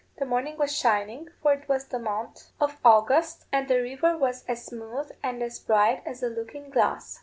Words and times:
The 0.17 0.25
moon 0.25 0.57
was 0.57 0.75
shining, 0.75 1.27
for 1.43 1.53
it 1.53 1.69
was 1.69 1.83
in 1.83 1.89
the 1.91 1.99
month 2.09 2.45
of 2.59 2.77
August, 2.83 3.45
and 3.51 3.67
the 3.67 3.83
river 3.83 4.17
was 4.17 4.43
as 4.45 4.65
smooth 4.65 5.11
and 5.21 5.43
as 5.43 5.59
bright 5.59 6.01
as 6.07 6.23
a 6.23 6.27
looking 6.27 6.71
glass. 6.71 7.19